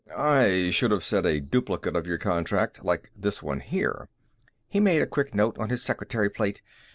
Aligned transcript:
"I 0.17 0.71
should 0.71 0.89
have 0.89 1.03
said 1.03 1.27
a 1.27 1.39
duplicate 1.39 1.95
of 1.95 2.07
your 2.07 2.17
contract 2.17 2.83
like 2.83 3.11
this 3.15 3.43
one 3.43 3.59
here." 3.59 4.09
He 4.67 4.79
made 4.79 5.03
a 5.03 5.05
quick 5.05 5.35
note 5.35 5.59
on 5.59 5.69
his 5.69 5.83
secretary 5.83 6.27
plate. 6.27 6.63